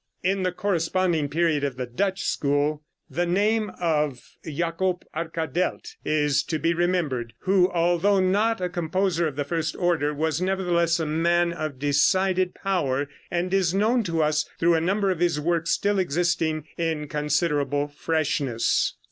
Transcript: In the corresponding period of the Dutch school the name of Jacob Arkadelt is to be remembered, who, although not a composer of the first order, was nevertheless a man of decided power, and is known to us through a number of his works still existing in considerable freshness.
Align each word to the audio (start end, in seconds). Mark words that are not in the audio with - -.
In 0.23 0.41
the 0.41 0.51
corresponding 0.51 1.29
period 1.29 1.63
of 1.63 1.77
the 1.77 1.85
Dutch 1.85 2.23
school 2.23 2.81
the 3.07 3.27
name 3.27 3.69
of 3.79 4.31
Jacob 4.43 5.05
Arkadelt 5.15 5.89
is 6.03 6.41
to 6.45 6.57
be 6.57 6.73
remembered, 6.73 7.33
who, 7.41 7.69
although 7.71 8.19
not 8.19 8.59
a 8.59 8.67
composer 8.67 9.27
of 9.27 9.35
the 9.35 9.43
first 9.43 9.75
order, 9.75 10.11
was 10.11 10.41
nevertheless 10.41 10.99
a 10.99 11.05
man 11.05 11.53
of 11.53 11.77
decided 11.77 12.55
power, 12.55 13.09
and 13.29 13.53
is 13.53 13.75
known 13.75 14.01
to 14.05 14.23
us 14.23 14.49
through 14.59 14.73
a 14.73 14.81
number 14.81 15.11
of 15.11 15.19
his 15.19 15.39
works 15.39 15.69
still 15.69 15.99
existing 15.99 16.65
in 16.79 17.07
considerable 17.07 17.87
freshness. 17.87 18.95